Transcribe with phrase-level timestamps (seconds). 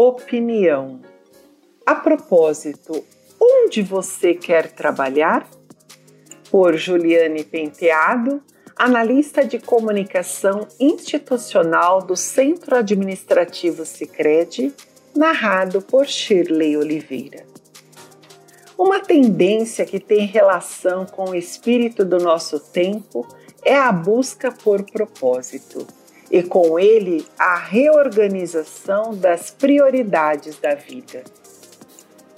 [0.00, 1.00] opinião.
[1.84, 3.04] A propósito,
[3.40, 5.48] onde você quer trabalhar?
[6.52, 8.40] Por Juliane Penteado,
[8.76, 14.72] analista de comunicação institucional do Centro Administrativo Sicredi,
[15.16, 17.44] narrado por Shirley Oliveira.
[18.78, 23.26] Uma tendência que tem relação com o espírito do nosso tempo
[23.64, 25.84] é a busca por propósito
[26.30, 31.24] e com ele a reorganização das prioridades da vida.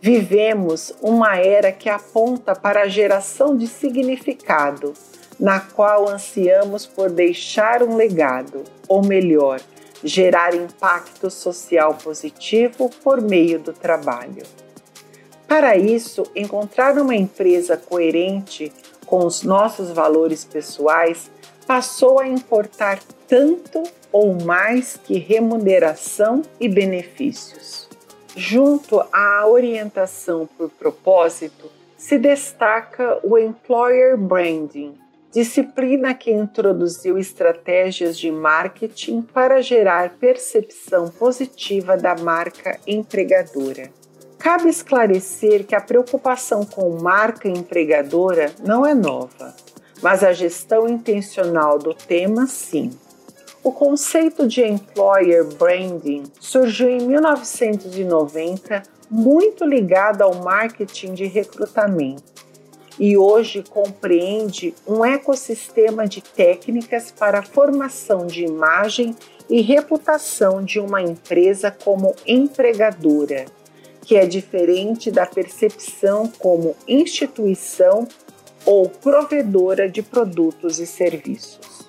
[0.00, 4.92] Vivemos uma era que aponta para a geração de significado,
[5.38, 9.60] na qual ansiamos por deixar um legado, ou melhor,
[10.04, 14.44] gerar impacto social positivo por meio do trabalho.
[15.48, 18.72] Para isso, encontrar uma empresa coerente
[19.06, 21.30] com os nossos valores pessoais
[21.66, 27.88] passou a importar tanto ou mais que remuneração e benefícios.
[28.36, 34.94] Junto à orientação por propósito, se destaca o Employer Branding,
[35.32, 43.90] disciplina que introduziu estratégias de marketing para gerar percepção positiva da marca empregadora.
[44.38, 49.54] Cabe esclarecer que a preocupação com marca empregadora não é nova,
[50.02, 52.90] mas a gestão intencional do tema, sim.
[53.62, 62.36] O conceito de employer branding surgiu em 1990, muito ligado ao marketing de recrutamento,
[62.98, 69.14] e hoje compreende um ecossistema de técnicas para a formação de imagem
[69.48, 73.46] e reputação de uma empresa como empregadora,
[74.02, 78.06] que é diferente da percepção como instituição
[78.66, 81.86] ou provedora de produtos e serviços.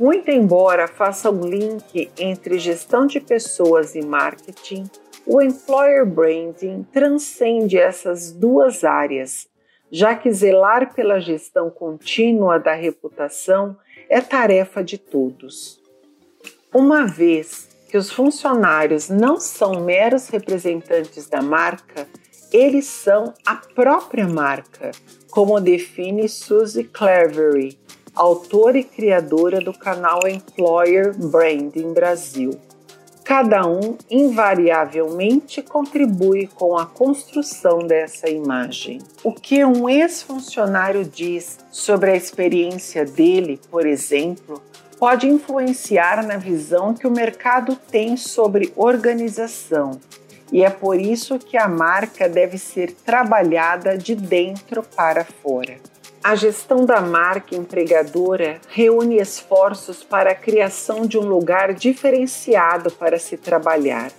[0.00, 4.90] Muito embora faça um link entre gestão de pessoas e marketing,
[5.26, 9.46] o employer branding transcende essas duas áreas,
[9.90, 13.76] já que zelar pela gestão contínua da reputação
[14.08, 15.80] é tarefa de todos.
[16.74, 22.08] Uma vez que os funcionários não são meros representantes da marca,
[22.54, 24.92] eles são a própria marca,
[25.28, 27.76] como define Suzy Clevery,
[28.14, 32.52] autora e criadora do canal Employer Branding Brasil.
[33.24, 39.00] Cada um invariavelmente contribui com a construção dessa imagem.
[39.24, 44.62] O que um ex-funcionário diz sobre a experiência dele, por exemplo,
[44.96, 49.98] pode influenciar na visão que o mercado tem sobre organização.
[50.52, 55.78] E é por isso que a marca deve ser trabalhada de dentro para fora.
[56.22, 63.18] A gestão da marca empregadora reúne esforços para a criação de um lugar diferenciado para
[63.18, 64.10] se trabalhar,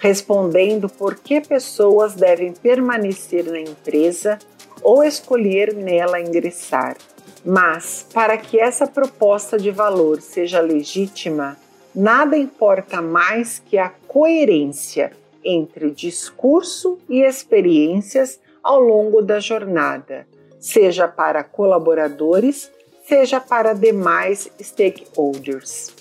[0.00, 4.40] respondendo por que pessoas devem permanecer na empresa
[4.82, 6.96] ou escolher nela ingressar.
[7.44, 11.56] Mas, para que essa proposta de valor seja legítima,
[11.94, 15.12] nada importa mais que a coerência
[15.46, 20.26] entre discurso e experiências ao longo da jornada
[20.66, 22.70] seja para colaboradores,
[23.06, 25.94] seja para demais stakeholders.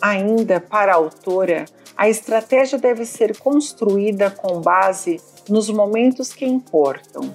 [0.00, 1.64] Ainda para a autora,
[1.96, 7.34] a estratégia deve ser construída com base nos momentos que importam.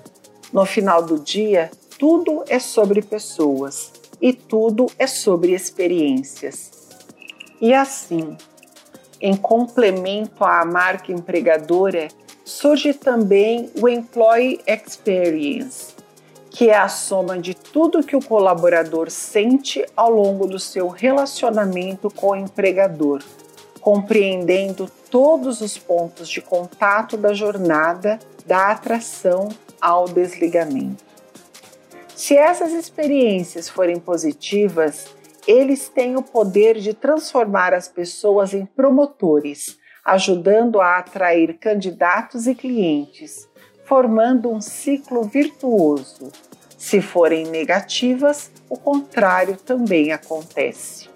[0.52, 1.70] No final do dia,
[2.00, 3.92] tudo é sobre pessoas
[4.22, 6.72] e tudo é sobre experiências.
[7.60, 8.38] E assim,
[9.20, 12.08] em complemento à marca empregadora,
[12.44, 15.94] surge também o Employee Experience,
[16.50, 22.10] que é a soma de tudo que o colaborador sente ao longo do seu relacionamento
[22.10, 23.22] com o empregador,
[23.82, 31.06] compreendendo todos os pontos de contato da jornada da atração ao desligamento.
[32.16, 35.06] Se essas experiências forem positivas,
[35.48, 42.54] eles têm o poder de transformar as pessoas em promotores, ajudando a atrair candidatos e
[42.54, 43.48] clientes,
[43.86, 46.32] formando um ciclo virtuoso
[46.78, 51.10] se forem negativas, o contrário também acontece.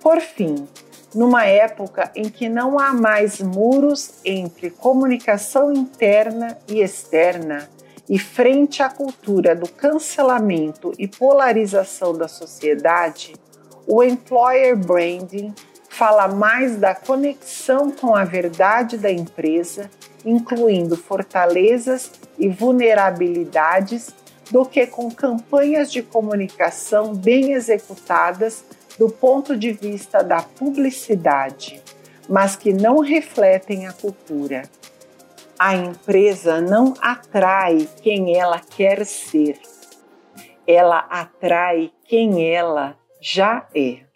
[0.00, 0.66] Por fim,
[1.12, 7.68] numa época em que não há mais muros entre comunicação interna e externa,
[8.10, 13.36] e frente à cultura do cancelamento e polarização da sociedade,
[13.86, 15.54] o employer branding
[15.88, 19.88] fala mais da conexão com a verdade da empresa,
[20.24, 24.12] incluindo fortalezas e vulnerabilidades
[24.50, 28.64] do que com campanhas de comunicação bem executadas
[28.98, 31.80] do ponto de vista da publicidade,
[32.28, 34.62] mas que não refletem a cultura.
[35.62, 39.60] A empresa não atrai quem ela quer ser,
[40.66, 44.09] ela atrai quem ela já é.